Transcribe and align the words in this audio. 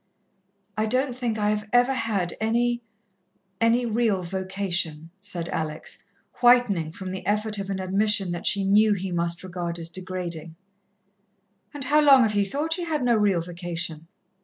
"I 0.75 0.87
don't 0.87 1.15
think 1.15 1.37
I 1.37 1.51
have 1.51 1.69
ever 1.71 1.93
had 1.93 2.33
any 2.41 2.81
any 3.61 3.85
real 3.85 4.23
vocation," 4.23 5.11
said 5.19 5.47
Alex, 5.49 6.01
whitening 6.39 6.91
from 6.91 7.11
the 7.11 7.23
effort 7.27 7.59
of 7.59 7.69
an 7.69 7.79
admission 7.79 8.31
that 8.31 8.47
she 8.47 8.65
knew 8.67 8.93
he 8.93 9.11
must 9.11 9.43
regard 9.43 9.77
as 9.77 9.89
degrading. 9.89 10.55
"And 11.71 11.83
how 11.83 12.01
long 12.01 12.23
have 12.23 12.33
ye 12.33 12.45
thought 12.45 12.79
ye 12.79 12.83
had 12.85 13.03
no 13.05 13.15
real 13.15 13.41
vocation?" 13.41 14.07